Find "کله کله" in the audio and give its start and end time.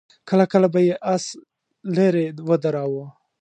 0.29-0.67